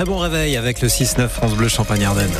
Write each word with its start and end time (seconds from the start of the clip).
Très 0.00 0.06
bon 0.06 0.16
réveil 0.16 0.56
avec 0.56 0.80
le 0.80 0.88
6-9 0.88 1.28
France 1.28 1.52
Bleu 1.52 1.68
Champagne-Ardenne. 1.68 2.32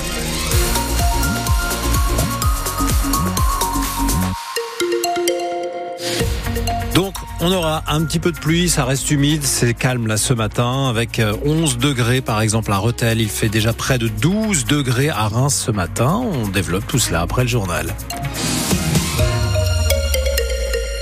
Donc, 6.94 7.14
on 7.40 7.52
aura 7.52 7.82
un 7.86 8.02
petit 8.06 8.18
peu 8.18 8.32
de 8.32 8.38
pluie, 8.38 8.70
ça 8.70 8.86
reste 8.86 9.10
humide, 9.10 9.42
c'est 9.44 9.74
calme 9.74 10.06
là 10.06 10.16
ce 10.16 10.32
matin, 10.32 10.88
avec 10.88 11.20
11 11.44 11.76
degrés 11.76 12.22
par 12.22 12.40
exemple 12.40 12.72
à 12.72 12.78
Rethel, 12.78 13.20
il 13.20 13.28
fait 13.28 13.50
déjà 13.50 13.74
près 13.74 13.98
de 13.98 14.08
12 14.08 14.64
degrés 14.64 15.10
à 15.10 15.28
Reims 15.28 15.54
ce 15.66 15.70
matin. 15.70 16.14
On 16.14 16.48
développe 16.48 16.86
tout 16.86 16.98
cela 16.98 17.20
après 17.20 17.42
le 17.42 17.48
journal. 17.48 17.88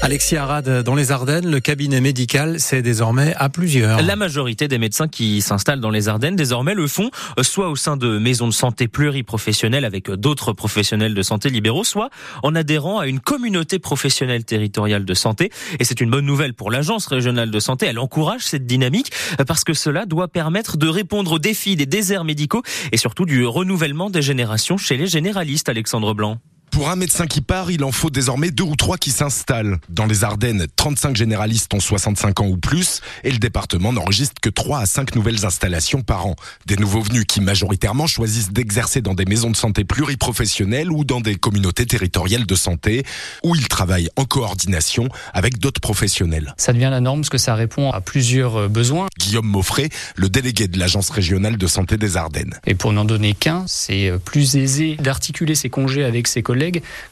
Alexis 0.01 0.37
Arad, 0.37 0.85
dans 0.85 0.95
les 0.95 1.11
Ardennes, 1.11 1.51
le 1.51 1.59
cabinet 1.59 2.01
médical, 2.01 2.61
c'est 2.61 2.83
désormais 2.83 3.35
à 3.37 3.49
plusieurs. 3.49 4.01
La 4.01 4.15
majorité 4.15 4.69
des 4.69 4.79
médecins 4.79 5.09
qui 5.09 5.43
s'installent 5.43 5.81
dans 5.81 5.91
les 5.91 6.07
Ardennes, 6.09 6.37
désormais, 6.37 6.75
le 6.75 6.87
font 6.87 7.11
soit 7.43 7.69
au 7.69 7.75
sein 7.75 7.97
de 7.97 8.17
maisons 8.17 8.47
de 8.47 8.53
santé 8.53 8.87
pluriprofessionnelles 8.87 9.85
avec 9.85 10.09
d'autres 10.09 10.53
professionnels 10.53 11.15
de 11.15 11.23
santé 11.23 11.51
libéraux, 11.51 11.83
soit 11.83 12.11
en 12.45 12.55
adhérant 12.55 13.01
à 13.01 13.09
une 13.09 13.19
communauté 13.19 13.81
professionnelle 13.81 14.45
territoriale 14.45 15.05
de 15.05 15.15
santé. 15.15 15.51
Et 15.81 15.85
c'est 15.85 16.01
une 16.01 16.11
bonne 16.11 16.27
nouvelle 16.27 16.55
pour 16.55 16.71
l'agence 16.71 17.07
régionale 17.07 17.51
de 17.51 17.61
santé. 17.61 17.87
Elle 17.87 17.99
encourage 17.99 18.43
cette 18.43 18.67
dynamique 18.67 19.11
parce 19.49 19.65
que 19.65 19.75
cela 19.75 20.07
doit 20.07 20.29
permettre 20.29 20.77
de 20.77 20.87
répondre 20.87 21.33
aux 21.33 21.39
défis 21.41 21.75
des 21.75 21.87
déserts 21.87 22.25
médicaux 22.25 22.63
et 22.93 22.99
surtout 22.99 23.25
du 23.25 23.45
renouvellement 23.45 24.11
des 24.11 24.23
générations 24.23 24.79
chez 24.79 24.97
les 24.97 25.09
généralistes, 25.09 25.69
Alexandre 25.69 26.15
Blanc. 26.15 26.39
Pour 26.71 26.91
un 26.91 26.97
médecin 26.97 27.27
qui 27.27 27.41
part, 27.41 27.71
il 27.71 27.83
en 27.83 27.93
faut 27.93 28.11
désormais 28.11 28.51
deux 28.51 28.65
ou 28.65 28.77
trois 28.77 28.99
qui 28.99 29.11
s'installent. 29.11 29.79
Dans 29.89 30.07
les 30.07 30.23
Ardennes, 30.23 30.67
35 30.77 31.17
généralistes 31.17 31.73
ont 31.75 31.81
65 31.81 32.41
ans 32.41 32.47
ou 32.47 32.57
plus 32.57 33.01
et 33.25 33.31
le 33.31 33.39
département 33.39 33.93
n'enregistre 33.93 34.41
que 34.41 34.51
3 34.51 34.81
à 34.81 34.87
5 34.87 35.15
nouvelles 35.15 35.45
installations 35.45 36.03
par 36.03 36.27
an. 36.27 36.37
Des 36.67 36.77
nouveaux 36.77 37.01
venus 37.01 37.25
qui 37.27 37.41
majoritairement 37.41 38.07
choisissent 38.07 38.53
d'exercer 38.53 39.01
dans 39.01 39.15
des 39.15 39.25
maisons 39.25 39.51
de 39.51 39.57
santé 39.57 39.85
pluriprofessionnelles 39.85 40.93
ou 40.93 41.05
dans 41.05 41.21
des 41.21 41.37
communautés 41.37 41.87
territoriales 41.87 42.47
de 42.47 42.55
santé 42.55 43.05
où 43.43 43.55
ils 43.57 43.69
travaillent 43.69 44.11
en 44.17 44.25
coordination 44.25 45.09
avec 45.33 45.59
d'autres 45.59 45.81
professionnels. 45.81 46.55
Ça 46.59 46.73
devient 46.73 46.91
la 46.91 47.01
norme 47.01 47.21
parce 47.21 47.31
que 47.31 47.39
ça 47.39 47.55
répond 47.55 47.91
à 47.91 48.01
plusieurs 48.01 48.57
euh, 48.57 48.69
besoins. 48.69 49.09
Guillaume 49.19 49.47
Moffret, 49.47 49.89
le 50.17 50.29
délégué 50.29 50.69
de 50.69 50.79
l'agence 50.79 51.11
régionale 51.11 51.57
de 51.57 51.67
santé 51.67 51.97
des 51.97 52.17
Ardennes. 52.17 52.55
Et 52.67 52.75
pour 52.75 52.93
n'en 52.93 53.05
donner 53.05 53.35
qu'un, 53.35 53.65
c'est 53.67 54.11
euh, 54.11 54.19
plus 54.19 54.57
aisé 54.57 54.97
d'articuler 54.97 55.55
ses 55.55 55.71
congés 55.71 56.05
avec 56.05 56.29
ses 56.29 56.43
collègues 56.43 56.58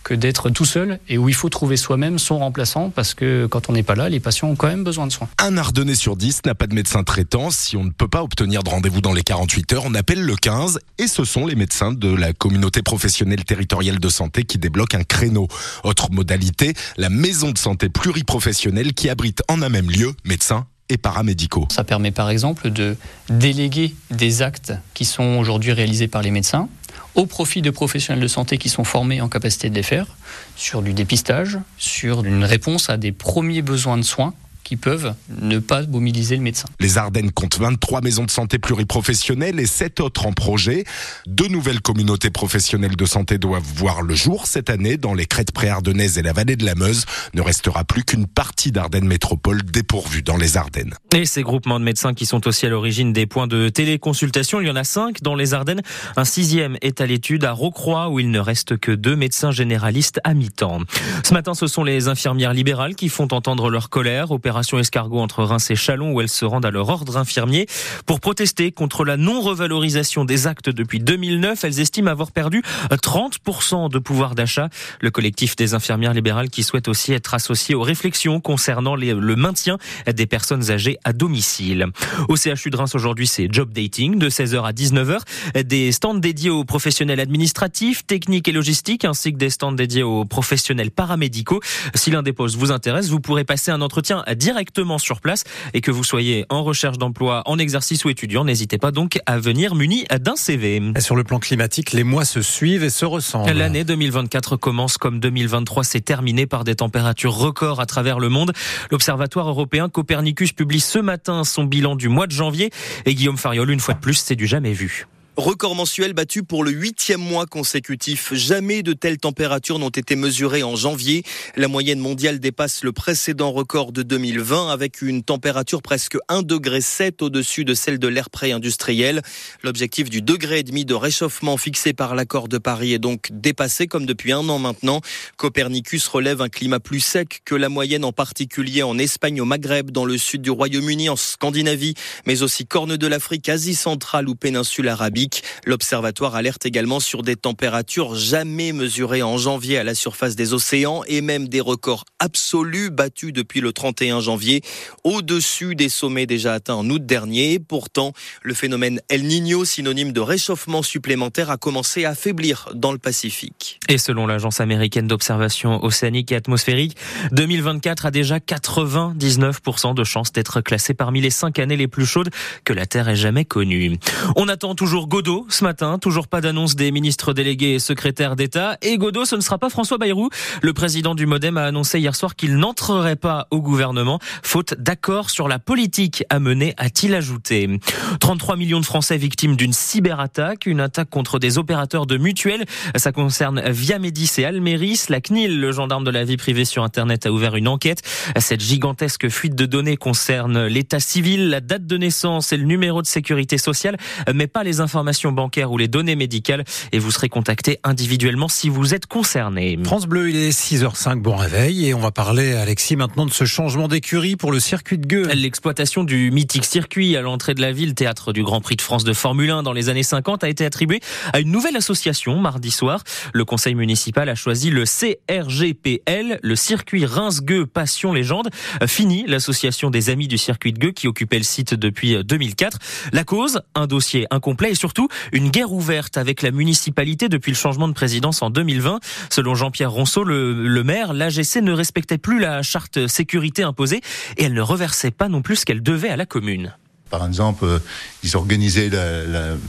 que 0.03 0.15
d'être 0.15 0.51
tout 0.51 0.65
seul 0.65 0.99
et 1.09 1.19
où 1.19 1.29
il 1.29 1.35
faut 1.35 1.49
trouver 1.49 1.77
soi-même 1.77 2.19
son 2.19 2.39
remplaçant 2.39 2.91
parce 2.91 3.15
que 3.15 3.47
quand 3.47 3.69
on 3.69 3.73
n'est 3.73 3.83
pas 3.83 3.95
là, 3.95 4.09
les 4.09 4.21
patients 4.21 4.49
ont 4.49 4.57
quand 4.57 4.69
même 4.69 4.85
besoin 4.85 5.07
de 5.07 5.13
soins. 5.13 5.29
Un 5.39 5.57
Ardennais 5.57 5.95
sur 5.95 6.17
10 6.17 6.43
n'a 6.45 6.55
pas 6.55 6.67
de 6.67 6.75
médecin 6.75 7.03
traitant. 7.05 7.51
Si 7.51 7.77
on 7.77 7.85
ne 7.85 7.91
peut 7.91 8.09
pas 8.09 8.23
obtenir 8.23 8.63
de 8.63 8.71
rendez-vous 8.71 9.01
dans 9.01 9.13
les 9.13 9.23
48 9.23 9.73
heures, 9.73 9.85
on 9.87 9.95
appelle 9.95 10.23
le 10.23 10.37
15 10.37 10.79
et 10.99 11.07
ce 11.07 11.25
sont 11.25 11.47
les 11.47 11.55
médecins 11.55 11.93
de 11.93 12.15
la 12.15 12.33
communauté 12.33 12.83
professionnelle 12.83 13.45
territoriale 13.45 13.99
de 13.99 14.09
santé 14.09 14.45
qui 14.45 14.59
débloquent 14.59 14.99
un 14.99 15.05
créneau. 15.05 15.49
Autre 15.85 16.11
modalité, 16.11 16.75
la 16.97 17.11
maison 17.11 17.51
de 17.51 17.59
santé 17.59 17.89
pluriprofessionnelle 17.89 18.93
qui 18.95 19.09
abrite 19.09 19.43
en 19.49 19.63
un 19.63 19.69
même 19.69 19.91
lieu 19.91 20.13
médecins 20.25 20.67
et 20.89 20.97
paramédicaux. 20.97 21.67
Ça 21.71 21.85
permet 21.85 22.11
par 22.11 22.31
exemple 22.31 22.71
de 22.71 22.97
déléguer 23.29 23.95
des 24.11 24.43
actes 24.43 24.73
qui 24.95 25.05
sont 25.05 25.39
aujourd'hui 25.39 25.73
réalisés 25.73 26.09
par 26.09 26.23
les 26.23 26.31
médecins 26.31 26.69
au 27.17 27.27
profit 27.27 27.63
de 27.63 27.71
professionnels 27.71 28.23
de 28.23 28.29
santé 28.29 28.59
qui 28.59 28.69
sont 28.69 28.85
formés 28.85 29.21
en 29.21 29.29
capacité 29.29 29.71
de 29.71 29.75
les 29.75 29.83
faire, 29.83 30.07
sur 30.55 30.83
du 30.83 30.93
dépistage, 30.93 31.59
sur 31.79 32.25
une 32.25 32.45
réponse 32.45 32.91
à 32.91 32.97
des 32.97 33.11
premiers 33.11 33.63
besoins 33.63 33.97
de 33.97 34.03
soins 34.03 34.35
qui 34.67 34.77
peuvent 34.77 35.15
ne 35.41 35.61
pas 35.61 35.87
mobiliser 35.87 36.35
le 36.35 36.43
médecin. 36.43 36.67
Les 36.81 36.99
Ardennes 36.99 37.31
comptent 37.31 37.59
23 37.59 38.01
maisons 38.01 38.25
de 38.25 38.33
santé 38.33 38.59
pluriprofessionnelles 38.59 39.61
et 39.61 39.67
7 39.67 40.01
autres 40.01 40.27
en 40.27 40.33
projet. 40.33 40.83
Deux 41.29 41.47
nouvelles 41.47 41.81
communautés 41.81 42.31
professionnelles 42.31 42.97
de 42.97 43.05
santé 43.05 43.39
doivent 43.39 43.63
voir 43.77 44.03
le 44.03 44.17
jour 44.17 44.49
cette 44.49 44.69
année 44.69 44.97
dans 44.97 45.15
les 45.15 45.27
crêtes 45.27 45.53
préardennaises 45.53 46.19
et 46.19 46.23
la 46.23 46.33
vallée 46.33 46.57
de 46.57 46.65
la 46.65 46.75
Meuse. 46.75 47.05
Ne 47.35 47.43
restera 47.43 47.85
plus 47.85 48.03
qu'une 48.03 48.27
partie 48.27 48.73
d'Ardennes 48.73 49.07
Métropole 49.07 49.63
dépourvue 49.63 50.23
dans 50.23 50.37
les 50.37 50.57
Ardennes. 50.57 50.95
Et 51.15 51.27
ces 51.27 51.45
groupements 51.45 51.79
de 51.79 51.85
médecins 51.85 52.13
qui 52.13 52.27
sont 52.27 52.49
aussi 52.49 52.67
à 52.67 52.69
l'origine 52.69 53.13
des 53.13 53.27
points 53.27 53.47
de 53.47 53.69
téléconsultation, 53.69 54.61
il 54.61 54.67
y 54.67 54.71
en 54.71 54.77
a 54.77 54.83
5 54.83 55.23
dans 55.23 55.37
les 55.37 55.55
Ardennes. 55.55 55.83
Un 56.17 56.25
sixième 56.25 56.77
est 56.83 57.01
à 57.01 57.07
l'étude 57.07 57.45
à 57.45 57.53
Rocroi 57.53 58.09
où 58.09 58.19
il 58.19 58.33
ne 58.33 58.41
reste 58.41 58.79
que 58.79 58.91
deux 58.91 59.15
médecins 59.15 59.53
généralistes 59.53 60.21
à 60.25 60.35
mi-temps. 60.35 60.81
Ce 61.23 61.33
matin, 61.33 61.55
ce 61.55 61.69
sont 61.69 61.85
les 61.85 62.09
infirmières 62.09 62.53
libérales 62.53 62.97
qui 62.97 63.09
font 63.09 63.29
entendre 63.31 63.71
leur 63.71 63.91
colère. 63.91 64.33
Opération 64.57 64.79
escargot 64.79 65.21
entre 65.21 65.45
Reims 65.45 65.71
et 65.71 65.77
Chalon 65.77 66.13
où 66.13 66.23
elles 66.23 66.31
se 66.31 66.47
rendent 66.47 66.65
à 66.65 66.71
leur 66.71 66.89
ordre 66.89 67.19
infirmier 67.19 67.67
pour 68.07 68.21
protester 68.21 68.73
contre 68.73 69.05
la 69.05 69.19
non-revalorisation 69.19 70.25
des 70.25 70.47
actes 70.47 70.71
depuis 70.71 70.99
2009. 70.99 71.63
Elles 71.63 71.79
estiment 71.79 72.11
avoir 72.11 72.33
perdu 72.33 72.63
30% 72.91 73.91
de 73.91 73.99
pouvoir 73.99 74.35
d'achat. 74.35 74.71
Le 75.03 75.11
collectif 75.11 75.57
des 75.57 75.75
infirmières 75.75 76.15
libérales 76.15 76.49
qui 76.49 76.63
souhaite 76.63 76.89
aussi 76.89 77.13
être 77.13 77.35
associé 77.35 77.75
aux 77.75 77.83
réflexions 77.83 78.41
concernant 78.41 78.97
le 78.97 79.37
maintien 79.37 79.77
des 80.11 80.25
personnes 80.25 80.71
âgées 80.71 80.97
à 81.05 81.13
domicile. 81.13 81.89
Au 82.31 82.37
CHU 82.37 82.71
de 82.71 82.79
Reims 82.79 82.95
aujourd'hui, 82.95 83.27
c'est 83.27 83.53
job 83.53 83.75
dating 83.75 84.19
de 84.19 84.31
16h 84.31 84.63
à 84.63 84.73
19h. 84.73 85.65
Des 85.65 85.93
stands 85.93 86.15
dédiés 86.15 86.49
aux 86.49 86.65
professionnels 86.65 87.21
administratifs, 87.21 88.07
techniques 88.07 88.49
et 88.49 88.53
logistiques 88.53 89.05
ainsi 89.05 89.35
que 89.35 89.39
des 89.39 89.51
stands 89.51 89.73
dédiés 89.73 90.03
aux 90.03 90.25
professionnels 90.25 90.93
paramédicaux. 90.93 91.61
Si 91.95 92.11
l'un 92.11 92.23
des 92.23 92.33
postes 92.33 92.57
vous 92.57 92.73
intéresse, 92.73 93.11
vous 93.11 93.21
pourrez 93.21 93.45
passer 93.45 93.71
un 93.71 93.83
entretien 93.83 94.25
directement 94.47 94.99
sur 94.99 95.21
place 95.21 95.43
et 95.75 95.81
que 95.81 95.91
vous 95.91 96.05
soyez 96.05 96.47
en 96.51 96.63
recherche 96.63 96.99
d'emploi, 96.99 97.43
en 97.47 97.59
exercice 97.59 98.05
ou 98.05 98.11
étudiant, 98.11 98.45
n'hésitez 98.45 98.79
pas 98.79 98.93
donc 98.93 99.19
à 99.27 99.41
venir 99.41 99.75
muni 99.75 100.05
d'un 100.21 100.37
CV. 100.37 100.81
Sur 101.01 101.17
le 101.17 101.25
plan 101.25 101.41
climatique, 101.41 101.91
les 101.91 102.05
mois 102.05 102.25
se 102.25 102.43
suivent 102.43 102.85
et 102.85 102.91
se 102.91 103.05
ressemblent. 103.05 103.51
L'année 103.51 103.83
2024 103.83 104.57
commence 104.57 104.99
comme 104.99 105.19
2023 105.19 105.83
s'est 105.83 106.01
terminée 106.01 106.47
par 106.47 106.63
des 106.63 106.77
températures 106.77 107.35
records 107.35 107.81
à 107.81 107.87
travers 107.87 108.21
le 108.21 108.29
monde. 108.29 108.53
L'Observatoire 108.93 109.49
européen 109.49 109.89
Copernicus 109.89 110.53
publie 110.53 110.79
ce 110.79 111.01
matin 111.01 111.43
son 111.43 111.65
bilan 111.65 111.97
du 111.97 112.09
mois 112.09 112.29
de 112.29 112.33
janvier 112.33 112.71
et 113.05 113.17
Guillaume 113.17 113.39
Fariol, 113.39 113.69
une 113.69 113.81
fois 113.81 113.95
de 113.95 114.01
plus, 114.01 114.15
c'est 114.15 114.37
du 114.37 114.47
jamais 114.47 114.75
vu. 114.75 115.09
Record 115.37 115.75
mensuel 115.75 116.15
battu 116.15 116.45
pour 116.45 116.65
le 116.65 116.71
huitième 116.71 117.21
mois 117.21 117.45
consécutif. 117.45 118.33
Jamais 118.33 118.83
de 118.83 118.95
telles 118.95 119.19
températures 119.19 119.79
n'ont 119.79 119.91
été 119.91 120.17
mesurées 120.17 120.63
en 120.63 120.77
janvier. 120.77 121.25
La 121.57 121.69
moyenne 121.69 121.99
mondiale 121.99 122.41
dépasse 122.41 122.83
le 122.83 122.93
précédent 122.93 123.53
record 123.53 123.93
de 123.93 124.03
2020 124.03 124.71
avec 124.71 125.03
une 125.03 125.23
température 125.23 125.83
presque 125.83 126.17
1,7 126.31 126.47
degré 126.47 126.81
au-dessus 127.21 127.67
de 127.67 127.75
celle 127.75 127.99
de 127.99 128.09
l'ère 128.09 128.31
pré-industriel. 128.31 129.21
L'objectif 129.63 130.09
du 130.09 130.23
degré 130.23 130.61
et 130.61 130.63
demi 130.63 130.87
de 130.87 130.95
réchauffement 130.95 131.59
fixé 131.59 131.93
par 131.93 132.15
l'accord 132.15 132.49
de 132.49 132.57
Paris 132.57 132.95
est 132.95 132.99
donc 132.99 133.29
dépassé 133.31 133.89
comme 133.89 134.07
depuis 134.07 134.33
un 134.33 134.49
an 134.49 134.59
maintenant. 134.59 135.03
Copernicus 135.37 136.09
relève 136.09 136.41
un 136.41 136.49
climat 136.49 136.81
plus 136.81 137.01
sec 137.01 137.43
que 137.45 137.55
la 137.55 137.69
moyenne 137.69 138.07
en 138.07 138.13
particulier 138.13 138.83
en 138.83 138.97
Espagne, 138.97 139.43
au 139.43 139.45
Maghreb, 139.45 139.91
dans 139.91 140.07
le 140.07 140.17
sud 140.17 140.41
du 140.41 140.51
Royaume-Uni, 140.51 141.11
en 141.11 141.17
Scandinavie, 141.17 141.93
mais 142.25 142.43
aussi 142.43 142.65
Corne 142.65 142.97
de 142.97 143.07
l'Afrique, 143.07 143.51
Asie 143.51 143.75
centrale 143.75 144.31
ou 144.31 144.35
péninsule 144.35 144.89
arabique. 144.89 145.26
L'observatoire 145.65 146.35
alerte 146.35 146.67
également 146.67 147.01
sur 147.01 147.23
des 147.23 147.37
températures 147.37 148.15
jamais 148.15 148.73
mesurées 148.73 149.23
en 149.23 149.39
janvier 149.39 149.79
à 149.79 149.85
la 149.85 149.95
surface 149.95 150.37
des 150.37 150.53
océans 150.53 151.03
et 151.07 151.21
même 151.21 151.49
des 151.49 151.61
records 151.61 152.05
absolus 152.19 152.91
battus 152.91 153.33
depuis 153.33 153.61
le 153.61 153.73
31 153.73 154.21
janvier, 154.21 154.63
au-dessus 155.05 155.75
des 155.75 155.89
sommets 155.89 156.27
déjà 156.27 156.55
atteints 156.55 156.75
en 156.75 156.89
août 156.91 157.05
dernier. 157.05 157.59
Pourtant, 157.59 158.13
le 158.43 158.55
phénomène 158.55 159.01
El 159.09 159.25
Niño, 159.25 159.65
synonyme 159.65 160.13
de 160.13 160.21
réchauffement 160.21 160.83
supplémentaire, 160.83 161.51
a 161.51 161.57
commencé 161.57 162.05
à 162.05 162.11
affaiblir 162.11 162.69
dans 162.75 162.93
le 162.93 162.99
Pacifique. 162.99 163.79
Et 163.89 163.99
selon 163.99 164.27
l'agence 164.27 164.61
américaine 164.61 165.07
d'observation 165.07 165.85
océanique 165.85 166.33
et 166.33 166.37
atmosphérique, 166.37 166.97
2024 167.33 168.07
a 168.07 168.11
déjà 168.11 168.39
99% 168.39 169.95
de 169.95 170.05
chances 170.05 170.33
d'être 170.33 170.61
classé 170.61 170.95
parmi 170.95 171.21
les 171.21 171.31
cinq 171.31 171.59
années 171.59 171.77
les 171.77 171.89
plus 171.89 172.07
chaudes 172.07 172.31
que 172.65 172.73
la 172.73 172.87
Terre 172.87 173.09
ait 173.09 173.17
jamais 173.17 173.45
connues. 173.45 173.99
On 174.37 174.49
attend 174.49 174.75
toujours 174.75 175.07
Godot 175.17 175.47
ce 175.49 175.65
matin. 175.65 175.99
Toujours 175.99 176.29
pas 176.29 176.43
d'annonce 176.43 176.77
des 176.77 176.93
ministres 176.93 177.33
délégués 177.33 177.77
et 177.77 177.79
secrétaires 177.79 178.37
d'État. 178.37 178.77
Et 178.83 178.99
Godot, 178.99 179.25
ce 179.25 179.35
ne 179.35 179.41
sera 179.41 179.57
pas 179.57 179.71
François 179.71 179.97
Bayrou. 179.97 180.29
Le 180.61 180.75
président 180.75 181.15
du 181.15 181.25
Modem 181.25 181.57
a 181.57 181.65
annoncé 181.65 181.99
hier 181.99 182.15
soir 182.15 182.37
qu'il 182.37 182.59
n'entrerait 182.59 183.17
pas 183.17 183.47
au 183.51 183.63
gouvernement, 183.63 184.19
faute 184.43 184.75
d'accord 184.79 185.31
sur 185.31 185.49
la 185.49 185.59
politique 185.59 186.23
à 186.29 186.39
mener, 186.39 186.75
a-t-il 186.77 187.15
ajouté. 187.15 187.81
33 188.21 188.57
millions 188.57 188.79
de 188.79 188.85
Français 188.85 189.17
victimes 189.17 189.57
d'une 189.57 189.73
cyberattaque, 189.73 190.67
une 190.67 190.81
attaque 190.81 191.09
contre 191.09 191.39
des 191.39 191.57
opérateurs 191.57 192.05
de 192.05 192.19
mutuelles. 192.19 192.67
Ça 192.97 193.11
concerne 193.11 193.63
Viamédis 193.71 194.33
et 194.37 194.45
Alméris. 194.45 195.05
La 195.09 195.23
CNIL, 195.23 195.59
le 195.59 195.73
gendarme 195.73 196.05
de 196.05 196.11
la 196.11 196.25
vie 196.25 196.37
privée 196.37 196.67
sur 196.67 196.85
Internet, 196.85 197.25
a 197.25 197.33
ouvert 197.33 197.57
une 197.57 197.69
enquête. 197.69 198.03
Cette 198.37 198.61
gigantesque 198.61 199.31
fuite 199.31 199.55
de 199.55 199.65
données 199.65 199.97
concerne 199.97 200.67
l'état 200.67 201.01
civil, 201.01 201.49
la 201.49 201.63
date 201.63 201.87
de 201.87 201.97
naissance 201.97 202.53
et 202.53 202.59
le 202.59 202.65
numéro 202.65 203.01
de 203.01 203.07
sécurité 203.07 203.57
sociale, 203.57 203.97
mais 204.35 204.47
pas 204.47 204.63
les 204.63 204.83
informations 204.83 205.06
informations 205.07 205.31
bancaires 205.31 205.71
ou 205.71 205.79
les 205.79 205.87
données 205.87 206.17
médicales 206.17 206.65
et 206.91 206.99
vous 206.99 207.13
serez 207.13 207.29
contacté 207.29 207.79
individuellement 207.85 208.49
si 208.49 208.69
vous 208.69 208.93
êtes 208.93 209.07
concerné. 209.07 209.79
France 209.85 210.07
Bleu, 210.07 210.31
il 210.31 210.37
est 210.37 210.51
6h05, 210.51 211.21
bon 211.21 211.37
réveil 211.37 211.87
et 211.87 211.95
on 211.95 212.01
va 212.01 212.11
parler 212.11 212.55
Alexis 212.55 212.97
maintenant 212.97 213.25
de 213.25 213.31
ce 213.31 213.45
changement 213.45 213.87
d'écurie 213.87 214.35
pour 214.35 214.51
le 214.51 214.59
circuit 214.59 214.99
de 214.99 215.07
Gueux. 215.07 215.29
L'exploitation 215.33 216.03
du 216.03 216.33
mythique 216.33 216.65
circuit 216.65 217.17
à 217.17 217.21
l'entrée 217.21 217.55
de 217.55 217.61
la 217.61 217.71
ville, 217.71 217.95
théâtre 217.95 218.33
du 218.33 218.43
Grand 218.43 218.61
Prix 218.61 218.75
de 218.75 218.83
France 218.83 219.05
de 219.05 219.13
Formule 219.13 219.51
1 219.51 219.63
dans 219.63 219.73
les 219.73 219.91
années 219.91 220.03
50, 220.03 220.43
a 220.43 220.49
été 220.49 220.65
attribuée 220.65 220.99
à 221.33 221.39
une 221.39 221.53
nouvelle 221.53 221.77
association 221.77 222.37
mardi 222.41 222.73
soir. 222.73 223.05
Le 223.33 223.45
conseil 223.45 223.77
municipal 223.77 224.29
a 224.29 224.35
choisi 224.35 224.71
le 224.71 224.83
CRGPL, 224.87 226.41
le 226.43 226.57
circuit 226.57 227.07
Reims-Gueux 227.07 227.67
Passion 227.67 228.13
Légende. 228.13 228.49
Fini 228.89 229.25
l'association 229.29 229.91
des 229.91 230.11
amis 230.11 230.27
du 230.27 230.37
circuit 230.37 230.73
de 230.73 230.81
Gueux 230.81 230.93
qui 230.93 231.07
occupait 231.07 231.39
le 231.39 231.45
site 231.45 231.75
depuis 231.75 232.25
2004. 232.25 232.79
La 233.13 233.23
cause, 233.23 233.61
un 233.77 233.87
dossier 233.87 234.27
incomplet 234.31 234.73
et 234.73 234.75
surtout 234.75 234.96
une 235.33 235.51
guerre 235.51 235.73
ouverte 235.73 236.17
avec 236.17 236.43
la 236.43 236.51
municipalité 236.51 237.29
depuis 237.29 237.53
le 237.53 237.57
changement 237.57 237.89
de 237.89 237.93
présidence 237.93 238.43
en 238.43 238.51
2020. 238.51 239.01
Selon 239.31 239.55
Jean-Pierre 239.55 239.91
Ronceau, 239.91 240.25
le, 240.25 240.83
maire, 240.83 241.13
l'AGC 241.13 241.57
ne 241.63 241.73
respectait 241.73 242.19
plus 242.19 242.39
la 242.39 242.63
charte 242.63 243.07
sécurité 243.07 243.63
imposée 243.63 244.01
et 244.37 244.45
elle 244.45 244.55
ne 244.55 244.61
reversait 244.61 245.11
pas 245.11 245.29
non 245.29 245.43
plus 245.43 245.57
ce 245.57 245.67
qu'elle 245.67 245.83
devait 245.83 246.11
à 246.11 246.17
la 246.17 246.27
commune. 246.27 246.75
Par 247.11 247.25
exemple, 247.25 247.65
euh, 247.65 247.79
ils 248.25 248.37
organisaient 248.37 248.91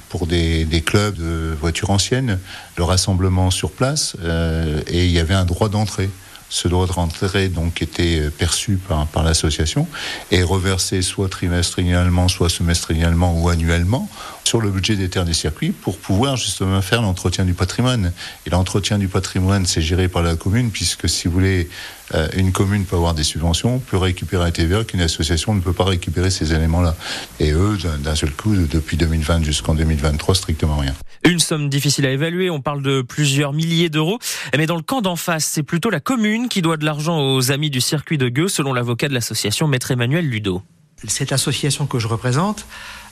pour 0.09 0.25
des, 0.25 0.65
des, 0.65 0.81
clubs 0.81 1.15
de 1.15 1.56
voitures 1.59 1.91
anciennes 1.91 2.39
le 2.77 2.83
rassemblement 2.83 3.51
sur 3.51 3.71
place 3.71 4.15
euh, 4.23 4.81
et 4.88 5.06
il 5.06 5.12
y 5.12 5.19
avait 5.19 5.35
un 5.35 5.45
droit 5.45 5.69
d'entrée. 5.69 6.09
Ce 6.49 6.67
droit 6.67 6.88
d'entrée 6.88 7.49
donc 7.49 7.81
était 7.81 8.29
perçu 8.29 8.77
par, 8.77 9.05
par 9.07 9.23
l'association 9.23 9.88
et 10.31 10.44
reversé 10.44 11.01
soit 11.01 11.29
trimestriellement, 11.29 12.27
soit 12.27 12.49
semestriellement 12.49 13.39
ou 13.39 13.49
annuellement 13.49 14.09
sur 14.47 14.61
le 14.61 14.71
budget 14.71 14.95
des 14.95 15.09
terres 15.09 15.25
des 15.25 15.33
circuits 15.33 15.71
pour 15.71 15.97
pouvoir 15.97 16.38
justement 16.38 16.81
faire 16.81 17.01
l'entretien 17.01 17.44
du 17.44 17.53
patrimoine. 17.53 18.13
Et 18.45 18.49
l'entretien 18.49 18.97
du 18.97 19.09
patrimoine, 19.09 19.65
c'est 19.65 19.81
géré 19.81 20.07
par 20.07 20.21
la 20.23 20.35
commune, 20.35 20.71
puisque 20.71 21.09
si 21.09 21.27
vous 21.27 21.33
voulez, 21.33 21.69
euh, 22.13 22.27
une 22.36 22.51
commune 22.51 22.86
peut 22.86 22.95
avoir 22.95 23.13
des 23.13 23.24
subventions, 23.24 23.80
peut 23.80 23.98
récupérer 23.98 24.45
un 24.45 24.51
TVA 24.51 24.83
qu'une 24.83 25.01
association 25.01 25.54
ne 25.54 25.62
peut 25.62 25.74
pas 25.74 25.83
récupérer 25.83 26.30
ces 26.30 26.54
éléments-là. 26.54 26.95
Et 27.39 27.51
eux, 27.51 27.77
d'un 28.00 28.15
seul 28.15 28.31
coup, 28.31 28.56
depuis 28.56 28.98
2020 28.98 29.44
jusqu'en 29.44 29.74
2023, 29.74 30.36
strictement 30.36 30.77
rien. 30.77 30.94
Une 31.24 31.39
somme 31.39 31.69
difficile 31.69 32.06
à 32.06 32.12
évaluer, 32.12 32.50
on 32.50 32.62
parle 32.62 32.81
de 32.81 33.01
plusieurs 33.01 33.54
milliers 33.54 33.89
d'euros. 33.89 34.19
Mais 34.57 34.65
dans 34.65 34.75
le 34.75 34.81
camp 34.81 35.01
d'en 35.01 35.15
face, 35.15 35.45
c'est 35.45 35.63
plutôt 35.63 35.89
la 35.89 36.00
commune 36.00 36.48
qui 36.48 36.62
doit 36.62 36.77
de 36.77 36.86
l'argent 36.86 37.19
aux 37.19 37.51
amis 37.51 37.69
du 37.69 37.81
circuit 37.81 38.18
de 38.18 38.30
Gueux, 38.30 38.48
selon 38.48 38.74
l'avocat 38.74 39.09
de 39.09 39.13
l'association 39.13 39.68
Maître 39.68 39.92
Emmanuel 39.92 40.25
Ludo. 40.25 40.62
Cette 41.07 41.31
association 41.31 41.86
que 41.86 42.00
je 42.00 42.07
représente 42.07 42.65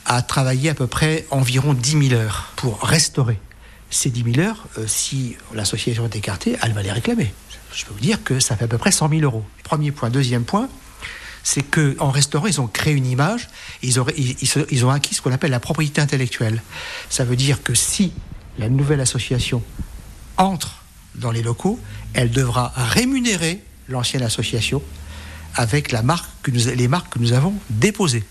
a 0.06 0.22
travaillé 0.22 0.70
à 0.70 0.74
peu 0.74 0.86
près 0.86 1.26
environ 1.30 1.74
10 1.74 2.08
000 2.08 2.20
heures 2.20 2.52
pour 2.56 2.80
restaurer. 2.82 3.38
Ces 3.90 4.10
10 4.10 4.34
000 4.34 4.46
heures, 4.46 4.66
euh, 4.78 4.84
si 4.86 5.36
l'association 5.54 6.04
est 6.06 6.16
écartée, 6.16 6.56
elle 6.62 6.72
va 6.72 6.82
les 6.82 6.90
réclamer. 6.90 7.32
Je 7.76 7.84
peux 7.84 7.92
vous 7.92 8.00
dire 8.00 8.24
que 8.24 8.40
ça 8.40 8.56
fait 8.56 8.64
à 8.64 8.68
peu 8.68 8.78
près 8.78 8.90
100 8.90 9.10
000 9.10 9.20
euros. 9.20 9.44
Premier 9.62 9.92
point. 9.92 10.08
Deuxième 10.08 10.44
point, 10.44 10.68
c'est 11.42 11.62
qu'en 11.62 12.10
restaurant, 12.10 12.46
ils 12.46 12.58
ont 12.58 12.66
créé 12.66 12.94
une 12.94 13.04
image, 13.04 13.48
ils, 13.82 14.00
ont 14.00 14.90
acquis 14.90 15.14
ce 15.14 15.20
qu'on 15.20 15.30
appelle 15.30 15.50
la 15.50 15.60
propriété 15.60 16.00
intellectuelle. 16.00 16.62
Ça 17.10 17.24
veut 17.24 17.36
dire 17.36 17.62
que 17.62 17.74
si 17.74 18.12
la 18.58 18.70
nouvelle 18.70 19.00
association 19.00 19.62
entre 20.38 20.82
dans 21.16 21.30
les 21.30 21.42
locaux, 21.42 21.78
elle 22.14 22.30
devra 22.30 22.72
rémunérer 22.74 23.62
l'ancienne 23.88 24.22
association 24.22 24.82
avec 25.54 25.92
les 25.92 26.02
marques 26.02 26.30
que 26.42 27.18
nous 27.18 27.32
avons 27.34 27.54
déposées. 27.68 28.24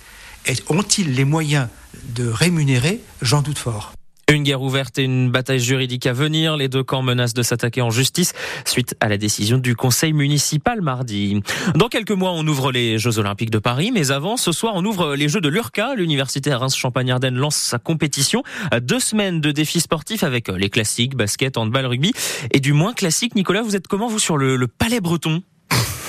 Ont-ils 0.70 1.14
les 1.14 1.24
moyens 1.24 1.68
de 2.10 2.28
rémunérer? 2.28 3.00
J'en 3.22 3.44
doute 3.44 3.60
fort. 3.60 3.94
Une 4.28 4.42
guerre 4.42 4.64
ouverte 4.64 4.98
et 4.98 5.04
une 5.04 5.30
bataille 5.30 5.60
juridique 5.60 6.08
à 6.08 6.14
venir. 6.14 6.58
Les 6.58 6.68
deux 6.68 6.84
camps 6.84 7.04
menacent 7.04 7.36
de 7.36 7.44
s'attaquer 7.44 7.82
en 7.82 7.92
justice 7.92 8.34
suite 8.66 8.96
à 9.00 9.08
la 9.08 9.18
décision 9.18 9.60
du 9.60 9.76
conseil 9.76 10.14
municipal 10.14 10.82
mardi. 10.82 11.42
Dans 11.76 11.90
quelques 11.90 12.10
mois, 12.12 12.32
on 12.32 12.46
ouvre 12.48 12.72
les 12.72 12.98
Jeux 12.98 13.20
Olympiques 13.20 13.52
de 13.52 13.60
Paris, 13.60 13.92
mais 13.94 14.10
avant, 14.10 14.36
ce 14.36 14.52
soir, 14.52 14.74
on 14.76 14.84
ouvre 14.84 15.16
les 15.16 15.30
Jeux 15.30 15.42
de 15.42 15.50
l'URCA. 15.50 15.94
L'université 15.94 16.52
à 16.52 16.58
Reims-Champagne-Ardenne 16.58 17.36
lance 17.36 17.56
sa 17.56 17.78
compétition. 17.78 18.42
Deux 18.82 19.00
semaines 19.00 19.42
de 19.42 19.52
défis 19.52 19.82
sportifs 19.82 20.24
avec 20.24 20.48
les 20.48 20.72
classiques, 20.72 21.16
basket, 21.16 21.58
handball, 21.58 21.86
rugby. 21.86 22.12
Et 22.52 22.60
du 22.60 22.74
moins 22.74 22.94
classique, 22.94 23.36
Nicolas, 23.36 23.62
vous 23.62 23.76
êtes 23.76 23.88
comment 23.88 24.08
vous 24.08 24.20
sur 24.20 24.38
le, 24.38 24.56
le 24.56 24.68
palais 24.68 25.02
breton? 25.02 25.44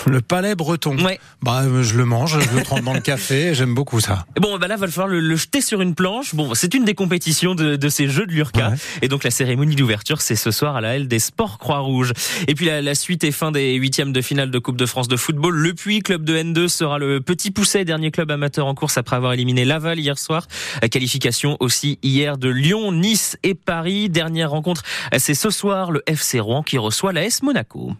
Le 0.06 0.20
palais 0.20 0.54
breton. 0.54 0.96
Ouais. 0.98 1.18
Bah, 1.42 1.64
je 1.82 1.96
le 1.96 2.04
mange, 2.04 2.38
je 2.38 2.56
le 2.56 2.62
trempe 2.62 2.84
dans 2.84 2.94
le 2.94 3.00
café, 3.00 3.54
j'aime 3.54 3.74
beaucoup 3.74 4.00
ça. 4.00 4.24
Bon, 4.40 4.58
bah 4.58 4.68
là, 4.68 4.76
va 4.76 4.86
falloir 4.86 5.08
le, 5.08 5.20
le, 5.20 5.36
jeter 5.36 5.60
sur 5.60 5.80
une 5.80 5.94
planche. 5.94 6.34
Bon, 6.34 6.54
c'est 6.54 6.74
une 6.74 6.84
des 6.84 6.94
compétitions 6.94 7.54
de, 7.54 7.76
de 7.76 7.88
ces 7.88 8.08
Jeux 8.08 8.26
de 8.26 8.32
l'URCA. 8.32 8.70
Ouais. 8.70 8.76
Et 9.02 9.08
donc, 9.08 9.24
la 9.24 9.30
cérémonie 9.30 9.74
d'ouverture, 9.74 10.20
c'est 10.20 10.36
ce 10.36 10.50
soir 10.50 10.76
à 10.76 10.80
la 10.80 10.90
Halle 10.90 11.08
des 11.08 11.18
Sports 11.18 11.58
Croix-Rouge. 11.58 12.12
Et 12.46 12.54
puis, 12.54 12.66
la, 12.66 12.82
la, 12.82 12.94
suite 12.94 13.24
et 13.24 13.32
fin 13.32 13.50
des 13.50 13.74
huitièmes 13.74 14.12
de 14.12 14.20
finale 14.20 14.50
de 14.50 14.58
Coupe 14.58 14.76
de 14.76 14.86
France 14.86 15.08
de 15.08 15.16
football. 15.16 15.54
Le 15.56 15.74
Puy, 15.74 16.00
club 16.00 16.24
de 16.24 16.36
N2, 16.36 16.68
sera 16.68 16.98
le 16.98 17.20
petit 17.20 17.50
pousset, 17.50 17.84
dernier 17.84 18.10
club 18.10 18.30
amateur 18.30 18.66
en 18.66 18.74
course 18.74 18.98
après 18.98 19.16
avoir 19.16 19.32
éliminé 19.32 19.64
Laval 19.64 19.98
hier 19.98 20.18
soir. 20.18 20.46
Qualification 20.90 21.56
aussi 21.60 21.98
hier 22.02 22.38
de 22.38 22.48
Lyon, 22.48 22.92
Nice 22.92 23.36
et 23.42 23.54
Paris. 23.54 24.08
Dernière 24.08 24.50
rencontre, 24.50 24.82
c'est 25.18 25.34
ce 25.34 25.50
soir 25.50 25.90
le 25.90 26.02
FC 26.06 26.40
Rouen 26.40 26.62
qui 26.62 26.78
reçoit 26.78 27.12
la 27.12 27.24
S 27.24 27.42
Monaco. 27.42 27.92